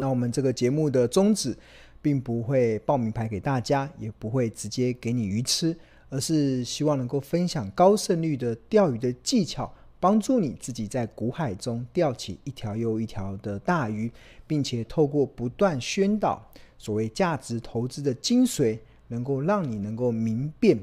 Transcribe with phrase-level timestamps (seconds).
[0.00, 1.56] 那我们这个节目的宗旨，
[2.00, 5.76] 并不会报名牌给大家，也不会直接给你鱼吃，
[6.08, 9.72] 而是希望能够分享高胜率的钓鱼的技巧。
[10.02, 14.10] 帮助你自己在股海中钓起一条又一条的大鱼，
[14.46, 16.42] 并且透过不断宣导
[16.78, 18.78] 所谓价值投资的精髓，
[19.10, 20.76] 能够让你能够明辨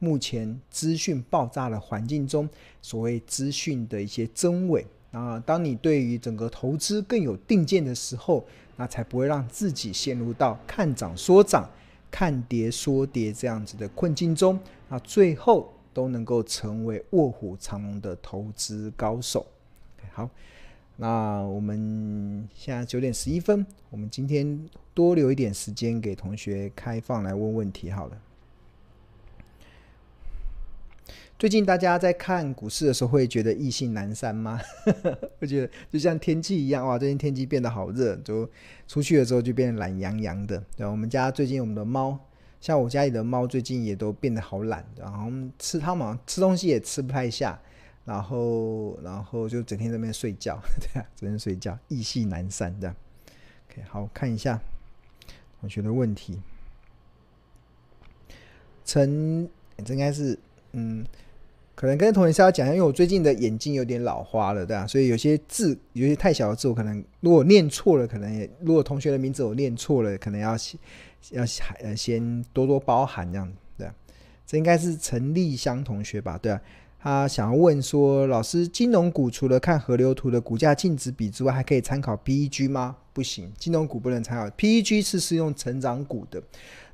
[0.00, 2.48] 目前资讯爆炸的环境中
[2.82, 4.84] 所谓资讯的一些真伪。
[5.12, 8.44] 啊，当你对于整个投资更有定见的时候，
[8.76, 11.70] 那才不会让自己陷入到看涨说涨、
[12.10, 14.58] 看跌说跌这样子的困境中。
[14.88, 15.70] 那最后。
[15.94, 19.46] 都能够成为卧虎藏龙的投资高手。
[20.10, 20.28] 好，
[20.96, 27.90] 那我们现在九点十一分，我们今天多留一点时间给同学开放来问问题。
[27.90, 28.16] 好了，
[31.36, 34.60] 最近大家在看股市的时候，会觉得意兴阑珊吗？
[35.40, 38.48] 会觉得就像天气一样，哇，最近天气变得好热，就
[38.86, 40.62] 出去的时候就变得懒洋洋的。
[40.76, 42.18] 对，我们家最近我们的猫。
[42.60, 47.60] 像我家里的猫最近也都变得好懒，然后吃它嘛，吃东西也吃不太下，
[48.04, 52.96] 然后然后就整天在那边睡觉， 对啊，整天睡觉，意气难散这样。
[53.70, 54.60] OK，好，看一下
[55.60, 56.40] 同学的问题。
[58.84, 59.48] 陈，
[59.84, 60.38] 这应该是
[60.72, 61.04] 嗯，
[61.74, 70.56] 可能跟同学稍微讲一下，因为我最近的眼睛有点老花了，对啊，所以有些字有些太小的字，我可能如果念错了，可能也如果同学的名字我念错了，可能要。
[71.30, 71.42] 要
[71.96, 73.88] 先多多包涵这样，对，
[74.46, 76.36] 这应该是陈立香同学吧？
[76.36, 76.60] 对啊，
[77.04, 82.96] 他想要问说，老师，金融股除了看河流图的股价净值比之外，还可以参考 PEG 吗？
[83.12, 86.42] 不行，金融股不能参考 PEG，是适用成长股的。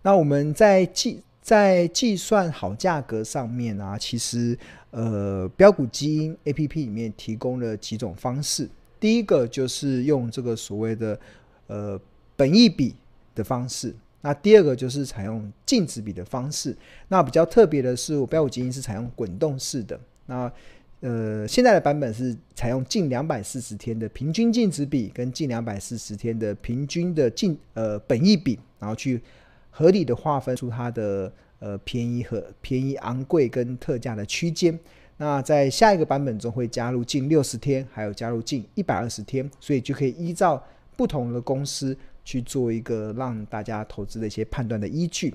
[0.03, 4.59] 那我们在计在计算好价格上面啊，其实
[4.91, 11.21] 呃标股基因 APP 里面提供了几种方式，第一个就是用这个所谓的
[11.69, 12.01] 呃
[12.35, 12.97] 本益比
[13.33, 13.95] 的方式。
[14.23, 16.77] 那第二个就是采用净值比的方式。
[17.09, 19.99] 那比较特别的是，我标股基金是采用滚动式的。
[20.27, 20.53] 那
[21.01, 29.23] 呃，现在的版本是采用近两百四十天的平均净值比跟近两百四十天的平均的净呃本益比，然后去
[29.71, 34.79] 合理的划分出它的呃便宜和便宜昂贵跟特价的区间。
[35.17, 40.63] 那在下一个版本中会加入近六十天，还有加入近一百二十天，所以就可以依照
[40.97, 41.97] 不同的公司。
[42.31, 45.35] 去做一个让大家投资的一些判断的依据。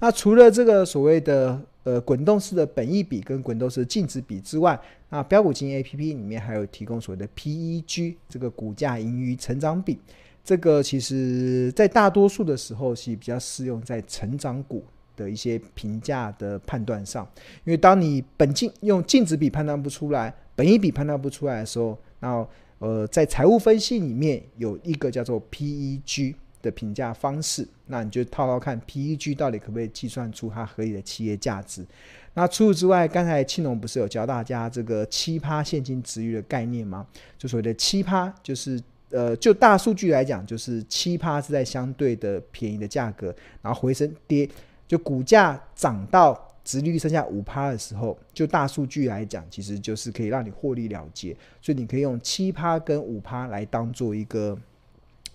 [0.00, 4.80] 那除了这个所谓的呃滚动式的本益比跟滚动式的净值比之外，
[5.10, 9.98] 那标股金 APP 里面还有提供所谓的 PEG 这个股价盈余成长比。
[10.42, 14.82] 这个其实在大多数的时候是比较适用在成长股
[15.14, 17.28] 的一些评价的判断上。
[17.64, 22.46] 因为当你本金用净值比判断不出来，本益比判断不出来的时候，那
[22.80, 31.84] 呃，在财务分析里面有一个叫做 PEG 的评价方式，那你就套套看 PEG 到底可不可以计算出它合理的企业价值。
[32.32, 37.06] 那除此之外，刚才庆龙不是有教大家这个七趴现金殖利率的概念吗？
[37.36, 38.80] 就所谓的七趴，就是
[39.10, 44.48] 呃，就大数据来讲，就是七趴是在相对的便宜的价格，然后回升跌，
[44.88, 46.46] 就股价涨到。
[46.62, 54.56] 殖利率剩下五趴的时候，就大数据来讲，其实就是可以让你获利了结，所以你可以用七趴跟五趴来当做一个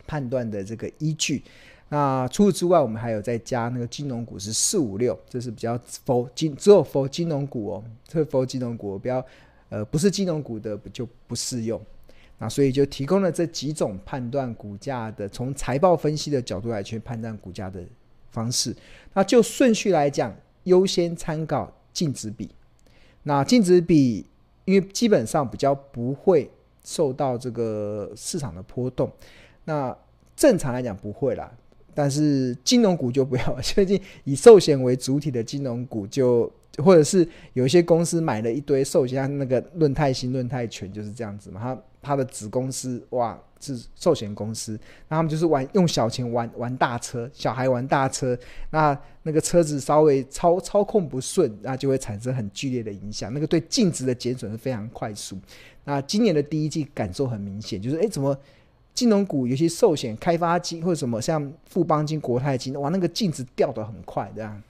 [0.05, 1.43] 判断的这个依据。
[1.89, 9.25] 那除此之外，我们还有再加那个金融股是四五六，这是比较佛金只有佛金融股哦，这佛金融股不要
[9.69, 11.81] 呃不是金融股的就不适用。
[12.37, 17.83] 那所以就提供了这几种判断股价的，从财报分析的角度来去判断股价的
[18.31, 18.75] 方式。
[19.13, 20.35] 那就顺序来讲。
[20.65, 22.49] 优先参考净值比，
[23.23, 24.27] 那净值比
[24.65, 26.51] 因为基本上比较不会
[26.83, 29.11] 受到这个市场的波动，
[29.63, 29.97] 那
[30.35, 31.51] 正常来讲不会啦，
[31.93, 36.51] 但是金融股就不要， 最近以寿险为主体的金融股就，
[36.83, 43.39] 或者是有一些公司买了一堆寿险，那个论泰新、论泰全就是这样子嘛，他他的子公司哇。
[43.61, 48.37] 是寿险公司，那他们就是玩用小钱玩玩大车，小孩玩大车，
[48.69, 53.33] 那那个车子稍微操操控不顺，那就会产生很剧烈的影响。
[53.33, 55.35] 那个对净值的减损是非常快速。
[55.85, 58.37] 那今年的第一季感受很明显，就是哎，怎么
[58.93, 64.61] 金融股，尤其寿险、开发金或者什么像富邦金、国泰金，哇，那个净值掉得很快，这样。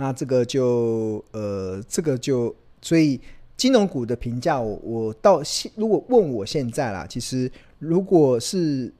[0.00, 2.52] 那这个就呃，这个就
[2.82, 3.20] 所以。
[3.60, 8.90] 金融股的评价，我我到现如果问我现在啦，其实如果是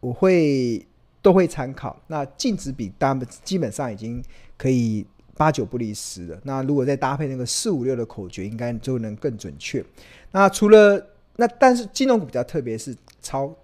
[0.00, 0.82] 我会
[1.20, 1.94] 都会参考。
[2.06, 4.24] 那净值比当基本上已经
[4.56, 5.04] 可以
[5.36, 6.40] 八九不离十了。
[6.44, 9.84] 那如果再搭配那个四五六的口诀，应该就能更准确。
[10.32, 11.06] 那除了
[11.36, 13.54] 那，但是金融股比较特别，是超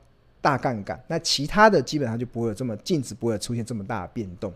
[0.43, 1.03] 大杠杆。
[1.09, 4.53] 那其他的基本上就不会有这么净值，不会出现这么大的变动，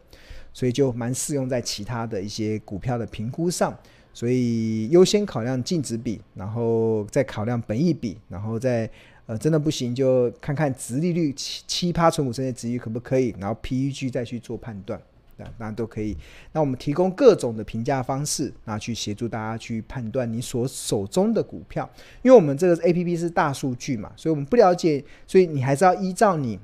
[0.57, 3.77] 所以就蛮适用在其他的一些股票的评估上。
[4.15, 8.89] 所以优先考量净值比，然后再考量本益比，然后再
[9.27, 14.99] 呃真的不行就看看殖利率七七趴存股这些殖利率可不可以，然后 PEG 再去做判断。
[15.37, 16.17] 当然都可以。
[16.53, 21.87] 那我们提供各种的评价方式，那去协助大家去判断你所手中的股票。
[22.23, 26.59] 因为我们这个 APP 是大数据嘛，所以我们不了解，所以你还是要依照你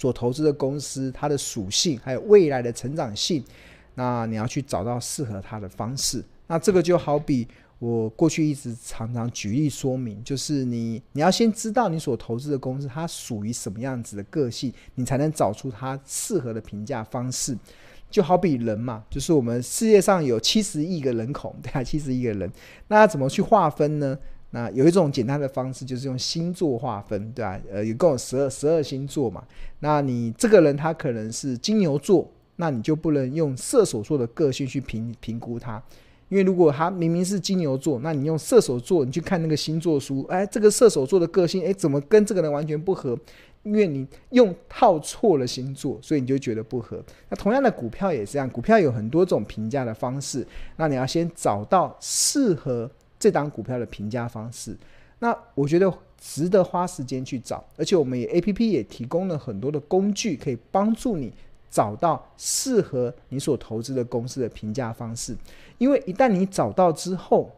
[0.00, 3.44] 所投资的公司它的属性，还有未来的成长性，
[3.96, 6.24] 那你要去找到适合它的方式。
[6.46, 7.46] 那这个就好比
[7.78, 17.54] 我过去一直常常举例说明，就是你你要先知道你所投资的公司它属于什么样子的个性，你才能找出它适合的评价方式。
[18.10, 22.50] 就好比人嘛，就是我们世界上有七十亿个人口，对啊，七十亿个人，
[22.88, 24.18] 那怎么去划分呢？
[24.52, 27.60] 那有一种简单的方式，就是用星座划分，对吧？
[27.70, 29.44] 呃，一共有十二十二星座嘛。
[29.78, 35.82] 那你这个人他可能是金牛座，那你就不能用射手座的个性去评评估他，
[36.28, 43.18] 因为如果他明明是金牛座，那你用射手座，你去看那个星座书，哎，这个射手座的个性，哎，怎么跟这个人完全不合？
[43.62, 47.02] 因为你用套错了星座，所以你就觉得不合。
[47.28, 54.76] 那同样的股票也是这样，股票有很多种评价的方式，那你要先找到适合这档股票的评价方式。
[55.20, 61.30] 那我觉得值得花时间去找，而且我们也 APP 也提供了很多的工具，可以帮助你
[61.70, 65.36] 找到适合你所投资的公司的评价方式。
[65.76, 67.50] 因为一旦你找到之后，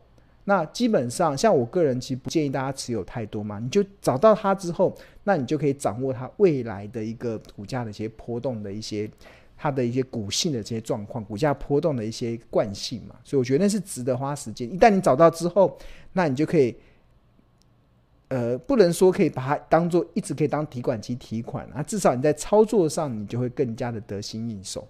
[0.45, 4.93] 那基本上，像我个人其实不建议大家持有太多嘛，你就找到它之后，
[5.23, 9.09] 那你就可以掌握它未来的一个股价的一些波动的一些
[9.63, 14.69] 它的一些股性的这些状况，股价波动的一些惯性嘛，所以我觉得那是值得花时间。
[14.69, 15.79] 一旦你找到之后，
[16.15, 16.75] 那你就可以，
[18.29, 24.89] 呃，不能说可以把它当做一直可以当提款机提款啊，至少你在操作上你就会更加的得心应手。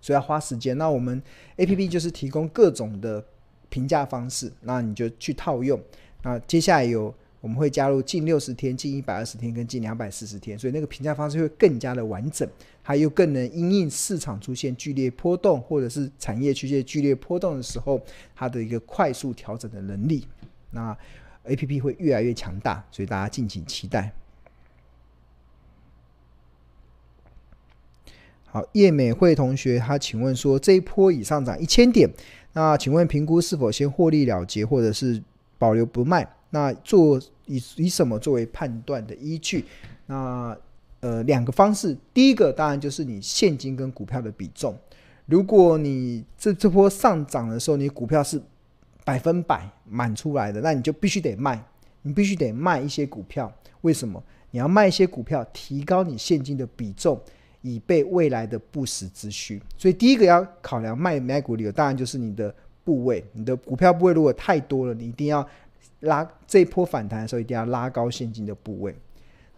[0.00, 0.76] 所以要花时间。
[0.76, 1.22] 那我们
[1.56, 3.24] APP 就是提供各种的。
[3.68, 5.78] 评价方式，那你就去套用。
[6.22, 12.48] 那接下来有我们会加入近六十天、近一百二十天跟近两百四十天，所以那个评价方式会更加的完整，
[12.86, 18.00] 还有更能因应市场出现剧烈波动，或者是产业出现剧烈波动的时候，
[18.32, 20.24] 它的一个快速调整的能力。
[20.70, 20.96] 那
[21.46, 24.12] APP 会越来越强大，所以大家敬请期待。
[28.44, 32.08] 好，叶美惠同学，他请问说，这一波已上涨一千点。
[32.52, 35.20] 那请问评估是否先获利了结，或者是
[35.58, 36.36] 保留不卖？
[36.50, 39.64] 那做以以什么作为判断的依据？
[40.06, 40.56] 那
[41.06, 44.76] 呃两个方式，第一个当然就是你现金跟股票的比重。
[45.26, 48.42] 如果你这这波上涨的时候，你股票是
[49.04, 51.62] 百分百满出来的，那你就必须得卖，
[52.02, 53.52] 你必须得卖一些股票。
[53.82, 54.20] 为什么？
[54.50, 57.20] 你要卖一些股票，提高你现金的比重。
[57.62, 62.54] 以备未来的不时之需，所以第一个要考量卖买股理由，当然就是你的
[62.84, 65.44] 部位，你的股票部位如果太多了，你一定要
[66.00, 68.94] 拉这一波反弹的时候，一定要拉高现金的部位。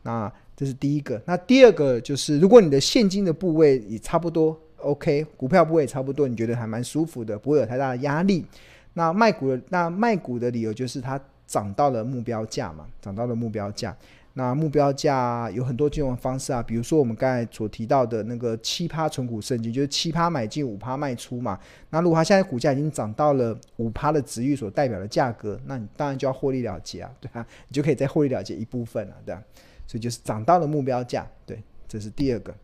[0.08, 1.20] 那这是第一个。
[1.26, 8.46] 那第二个就是，如果你的现金的部位也差不多，OK，股票部位也差不多，你觉得还蛮舒服的，不会有太大的压力。
[8.94, 13.94] 那卖股的那卖股的理由就是它涨到了目标价嘛，涨到了目标价。
[14.32, 21.58] 那目标价有很多金融方式啊，比如说我们刚才所提到的那个七趴存股圣经，就是七趴买进五趴卖出嘛。
[21.90, 29.42] 那如果它现在股价已经涨到了五趴的值域所代表的价格，那你当然就要获利了结啊，对啊，你就可以再获利了结一部分了，对啊。
[29.88, 32.54] 所以就是涨到了目标价，对，这是第二个。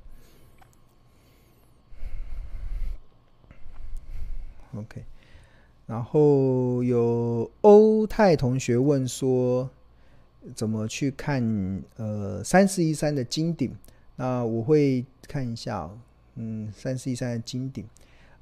[4.77, 5.03] OK，
[5.87, 9.69] 然后有欧泰同学问说。
[10.55, 13.75] 怎么去看呃三四一三的金顶？
[14.17, 15.91] 那我会看一下，
[16.35, 17.83] 嗯，三四一三的金顶，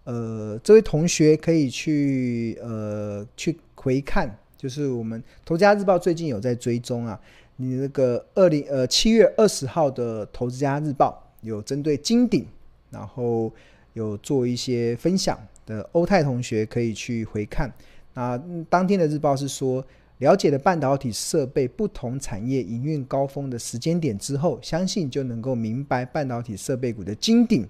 [0.03, 7.21] 呃，这位同学可以去呃去回看，就是我们投家日报最近有在追踪啊，
[7.63, 12.45] 你那个二零呃七月二十号的投资家日报有针对金鼎，
[12.91, 13.53] 然后
[13.93, 17.73] 有做一些分享的欧泰同学可以去回看。
[18.15, 18.37] 那
[18.69, 19.85] 当天的日报是说。
[20.19, 27.69] 了解了半导体设备不同产业营运高峰的时间点之后，相信就能够明白半导体设备股的金鼎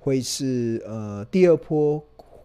[0.00, 2.02] 会是呃第二波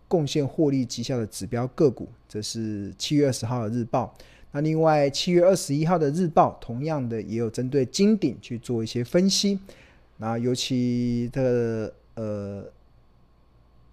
[0.08, 2.08] 贡献获利绩效的指标个股。
[2.27, 4.13] 这是七月二十号的日报。
[4.51, 9.60] 那另外七月二十一号的日报，同样的也有针对金鼎去做一些分析。
[10.18, 12.63] 那尤其的呃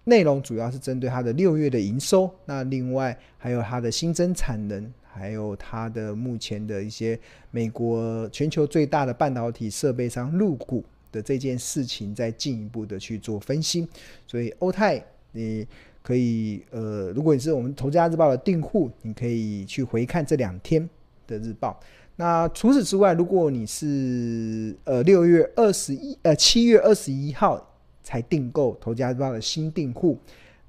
[0.05, 7.19] 内容主要是针对它的六月的营收，那另外还有它的新增产能，还有它的目前的一些
[7.51, 13.87] 美国全球最大的半导体设备商入股的这件事情，再进一步的去做分析。
[14.25, 15.67] 所以欧泰，你
[16.07, 20.89] 可以呃，如果你是我们投家日报的订户，你可以去回看这两天
[21.25, 21.77] 的日报。
[22.15, 27.61] 那除此之外，如果你是呃六月二十一呃七月二十一号。
[28.07, 30.17] 才订购《投家日报》的新订户，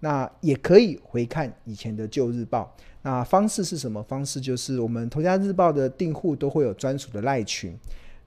[0.01, 2.75] 那也可以回看以前的旧日报。
[3.03, 4.41] 那方式是什么方式？
[4.41, 7.79] 就是我们《投家日报》的订户都会有专属的赖群，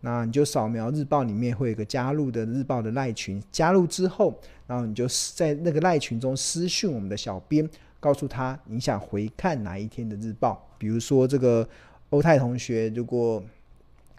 [0.01, 7.67] 那你就扫描日报里面会有个加入的日报的赖群，加入之后，然后你就在那个赖群中私讯我们的小编，
[7.99, 10.67] 告诉他你想回看哪一天的日报。
[10.77, 11.67] 比如说这个
[12.09, 13.43] 欧泰同学，如果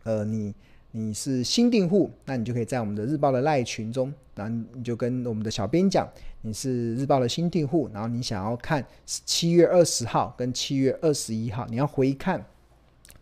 [0.05, 0.55] 呃你。
[0.95, 6.07] 你是新订户，那你就可以在我们的日报的赖群中，然后你就跟我们的小编讲，
[6.43, 12.45] 你是日报的新订户，然后你想要看七月二十号跟七月二十一号，你要回看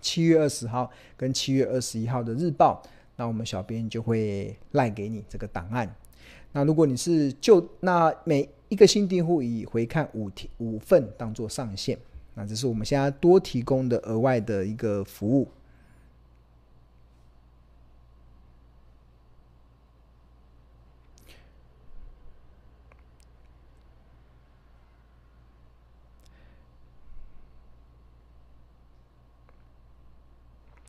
[0.00, 2.82] 七月二十号跟七月二十一号的日报，
[3.16, 5.94] 那我们小编就会赖给你这个档案。
[6.52, 11.96] 那如果你是旧，那每一个新订户以回看五天五份当做上限，
[12.34, 15.46] 那这是我们现在多提供的额外的一个服务。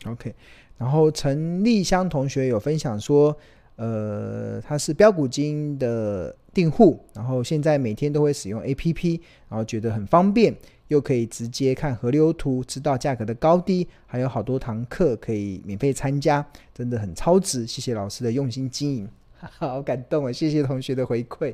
[0.05, 0.33] OK，
[0.77, 3.35] 然后陈立香同学有分享说，
[3.75, 10.55] 呃，他是标股金的订户，然后现在每天都会使用 APP，然后觉得很方便，
[10.87, 16.43] 又可以直接看河流图，知道价格的高低，还有好多堂课可以免费参加，
[16.73, 17.67] 真的很超值。
[17.67, 20.31] 谢谢老师的用心经营， 好感动啊！
[20.31, 21.53] 谢谢同学的回馈，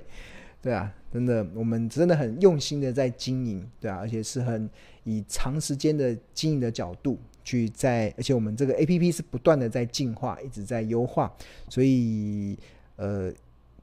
[0.61, 4.69] 对啊，真的，我们真的很用心的在经营，对啊，而且是很
[5.03, 7.17] 以长时间的经营的角度。
[7.47, 11.31] 去在，而且我们这个 APP 是不断的在进化，一直在优化，
[11.69, 12.59] 所以
[12.97, 13.31] 呃，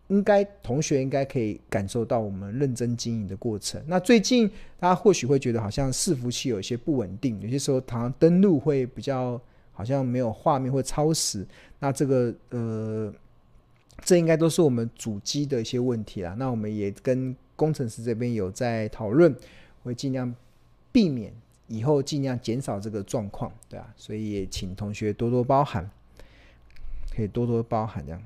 [0.09, 3.83] 应该同学应该可以感受到我们认真经营的过程。
[3.87, 4.47] 那最近
[4.79, 9.41] 大家或许会觉得好像伺服器有一些不稳定，有些时候好像登录会比较
[9.73, 11.47] 好像没有画面或超时。
[11.79, 13.11] 那这个呃，
[14.05, 16.35] 这应该都是我们主机的一些问题啦。
[16.39, 19.35] 那我们也跟工程师这边有在讨论，
[19.83, 20.35] 会尽量
[20.93, 21.33] 避免。
[21.69, 25.89] 以后尽量减少这个状况，对啊，所以也请同学多多包涵，
[27.15, 28.23] 可以多多包涵这样。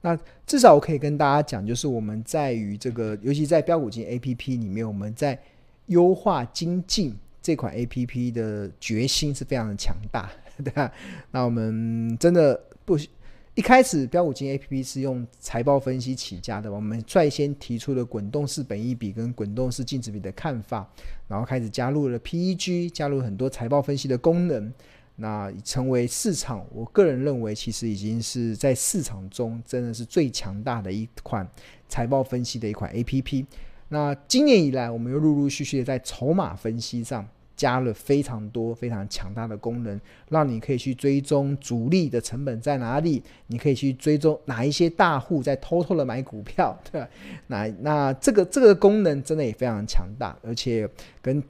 [0.00, 5.38] 那至少我可以跟大家讲，就是我们在于这个，尤其在标股金 APP 里面，我们在
[5.86, 10.30] 优化精进这款 APP 的决心是非常的强大，
[10.62, 10.92] 对啊。
[11.30, 12.98] 那我们真的不。
[13.54, 20.88] 一开始标股金 A P P 是用财报分析起家的，我们率先提出了滚动式本益比跟滚动式净值比的看法，
[21.28, 24.72] 然后开始加入了 P E G，加入很多财报分析的功能，
[25.14, 31.48] 那成为市场，我个人认为其实已经是在市场中真的是最强大的一款
[31.88, 33.46] 财报分析的一款 A P P。
[33.88, 37.24] 那今年以来，我们又陆陆续续的在筹码分析上。
[37.64, 47.08] 加了非常多非常强大的功能，让你可以去追踪主力的成本在哪里，你可以去追踪哪一些大户在偷偷的买股票，对吧？
[47.46, 50.86] 那那这个这个功能真的也非常强大，而且
[51.22, 51.42] 跟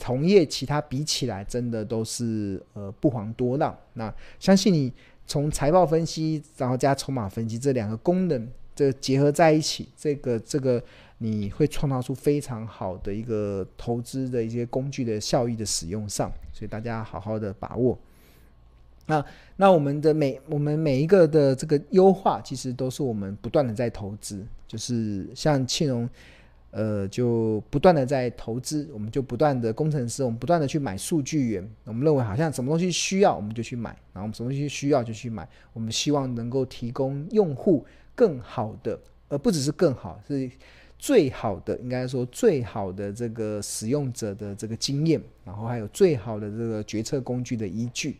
[0.00, 3.72] 同业其他比起来，真的都是呃不遑多让。
[3.92, 4.92] 那相信你
[5.28, 10.82] 从财报分析，然后加筹码分析这两个功能，这结合在一起，这个这个。
[11.22, 17.96] 你会创造出非常好的一个投资的一些工具的效益的使用上，所以大家好好的把握。
[19.06, 19.24] 那
[19.56, 26.08] 那我们的每我们每一个的这个优化，其实都是我们不断的在投资，就是像庆荣，
[26.72, 38.98] 呃，就不断的在投资，我们就不断的工程师，我们不断的去买数据源，我们认为好像什么东西需要，我们就去买，然后我们什么东西需要就去买，我们希望能够提供用户更好的，
[39.28, 40.50] 而不只是更好，是。
[41.02, 48.18] 最好的应该说最好的这个使用者的这个经验，然后还有最好的这个决策工具的依据。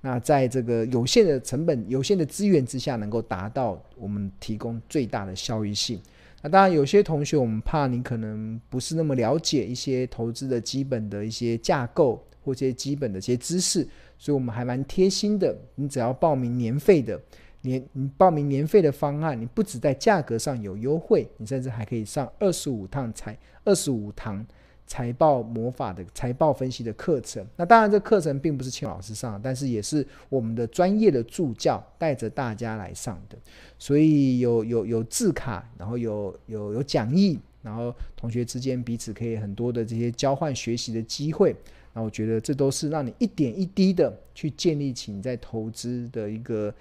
[0.00, 6.00] 那在这个有限的成本、有限的资源之下，能够达到我们提供最大的效益性。
[6.40, 13.86] 那当然，有些同学我们怕你可能不是那么了解一些投资的基本的一些架构或者一些基本的一些知识，
[14.16, 15.54] 所以我们还蛮贴心的。
[15.74, 17.20] 你只要报名年费的。
[17.62, 24.44] 年你报名年费的方案，你不只在价格上有优惠，你甚至还可以上二十五趟财二十五堂
[24.86, 27.46] 财报魔法的财报分析的课程。
[27.56, 33.38] 那当然，这课程并不是庆老师上，但是也是我们的专业的助教带着大家来上的。
[33.78, 41.54] 所以有有有字卡，然后有有有讲义，然后同学之间彼此可以很多的这些交换学习的机会。
[41.94, 46.74] 那我觉得这都是让你一点一滴的去建立起你在投资的一个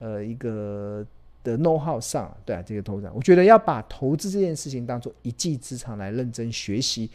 [0.00, 1.06] 呃一个
[1.44, 7.08] 的 know-how 上，对啊，这个投资，我觉得要把投资这件事情当做一技之长来认真学习，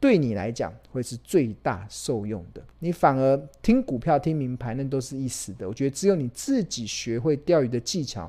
[0.00, 2.60] 对你来讲会是最大受用的。
[2.80, 5.68] 你反而听股票、听名牌，那都是一时的。
[5.68, 8.28] 我觉得只有你自己学会钓鱼的技巧，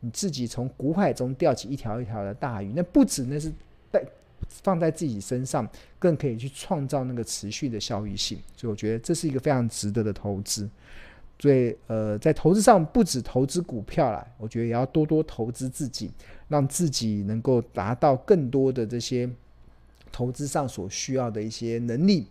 [0.00, 3.50] 你自己从股海中钓起一条一条的大鱼，那不止那是
[3.90, 4.04] 带。
[4.62, 5.66] 放在自己身上，
[5.98, 10.68] 更可以去创造那个持续的效益性，所以我觉得这是一个非常值得的投资。
[11.38, 16.10] 所以，呃，在投资上不止投资股票啦，我觉得也要多多投资自己，
[16.48, 19.28] 让自己能够达到更多的这些
[20.10, 22.26] 投资上所需要的一些能力。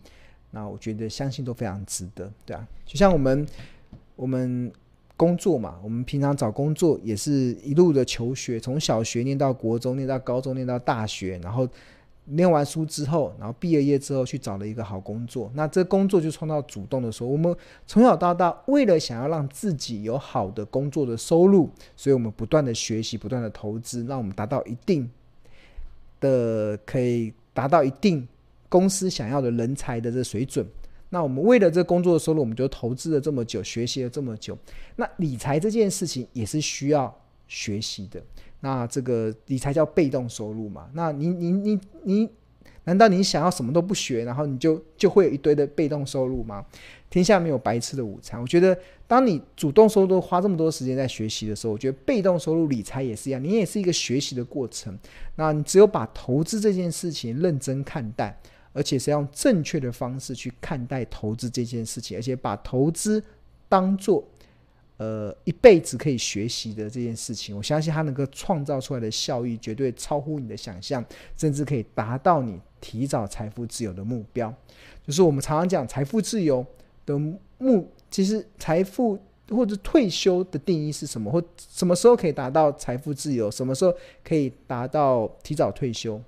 [0.50, 3.46] 那我觉得相信都非常值得，对啊，就像我们
[4.16, 4.72] 我们
[5.16, 11.68] 工作嘛，我们平常找工作也是一路的求学，从小学念到国中，念到高中，念到大学，然后。
[12.26, 17.54] 念完书之后，然后毕了业之后去找了一个好工作，那这工作就创造主动的时候，我们
[17.86, 25.10] 从小到大为了想要让自己有好的工作的收入，所以我们不断的学习，不断的投资，让我们达到一定
[26.20, 28.26] 的可以达到一定
[28.70, 30.66] 公司想要的人才的这水准。
[31.10, 34.56] 那我们为了这工作的收入，我们就投资了这么久，学习了这么久。
[34.96, 37.14] 那理财这件事情也是需要
[37.46, 38.20] 学习的。
[38.64, 40.88] 那这个理财叫被动收入嘛？
[40.94, 42.30] 那你你你你，
[42.84, 46.64] 难道你想要什么都不学，然后你就就会有一堆的被动收入吗？
[47.10, 48.40] 天下没有白吃的午餐。
[48.40, 48.74] 我觉得，
[49.06, 54.98] 当你主动收入花这么多时间在学习的时候，我觉得被动收入理财也是一样，你也是一个学习的过程。
[55.36, 58.34] 那你只有把投资这件事情认真看待，
[58.72, 63.22] 而且是用正确的方式去看待投资这件事情，而且把投资
[63.68, 64.26] 当做。
[64.96, 71.04] 呃，一辈子可以学习的这件事情，我相信它能够创造出来的效益绝对超乎你的想象，
[71.36, 74.54] 甚至可以达到你提早财富自由的目标。
[75.04, 76.64] 就是我们常常讲财富自由
[77.04, 77.18] 的
[77.58, 81.30] 目，其实财富或者退休的定义是什么？
[81.30, 83.50] 或什么时候可以达到财富自由？
[83.50, 83.92] 什么时候
[84.22, 86.22] 可以达到提早退休？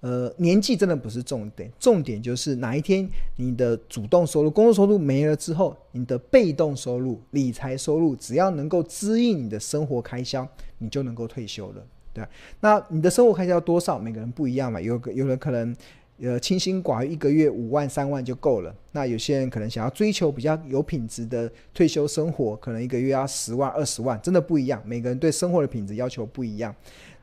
[0.00, 12.30] 呃，年纪真的不是重点，重点就是哪一天你的主动收入、工作收入没了之后，你的被动收入、理财收入，只要能够支应你的生活开销，你就能够退休了，对吧？
[12.60, 13.98] 那你的生活开销多少？
[13.98, 15.76] 每个人不一样嘛，有个有人可能
[16.18, 18.74] 呃清心寡欲，一个月五万、三万就够了。
[18.92, 24.82] 那有些人可能想要追求比较有品质的退休生活，可能一个月要十万、二十万，真的不一样。
[24.86, 26.74] 每个人对生活的品质要求不一样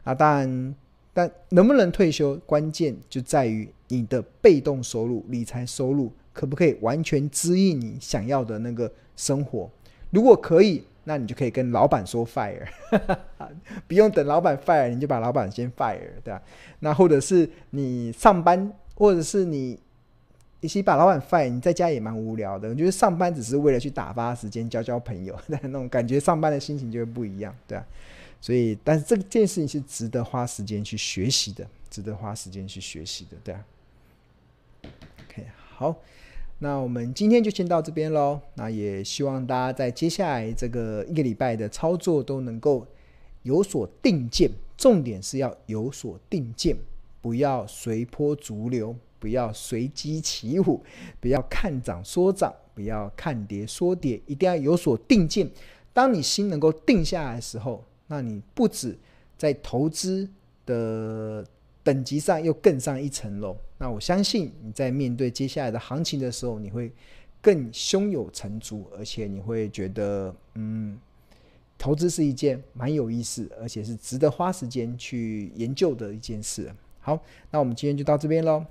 [0.04, 0.76] 啊，当然。
[1.17, 9.67] 但能不能退休，关键就在于你的被动收入、理财收入可不可以完全支应你想要的那个生活。
[10.12, 12.62] 如果可以，那你就可以跟老板说 fire，
[13.88, 16.39] 不用等老板 fire，你就把老板先 fire，对吧？
[16.82, 19.80] 那或者是你上班，或者是你
[20.60, 22.69] 一起把老板 fire，你在家也蛮无聊的。
[22.69, 27.84] 我觉得上班只是为了去打发时间、交交朋友， 那种感觉，上班的心情就会不一样，对吧？
[28.39, 33.65] 所以，但是这件事情是值得花时间去学习的，值得花时间去学习的，对啊。
[34.84, 35.95] OK，好，
[36.60, 38.39] 那我们今天就先到这边喽。
[38.56, 42.88] 那也希望大家在接下来这个一个礼拜的操作都能够
[43.43, 46.78] 有所定见，重点是要有所定见，
[47.21, 50.84] 不要随波逐流，不要随机起舞，
[51.19, 55.50] 不要看涨说涨，不要看跌说跌，一定要有所定见。
[55.91, 58.98] 当你心能够定下来的时候，那你不止
[59.38, 60.28] 在投资
[60.65, 61.46] 的
[61.84, 66.91] 等级上又更上一层楼，那我相信你在面对接下来的行情的时候，你会
[67.41, 71.00] 更胸有成竹，而且你会觉得，嗯，
[71.78, 76.70] 投资是一件蛮有意思，而且是值得花时间去研究的一件事。
[77.00, 78.65] 好，那我们今天就到这边喽。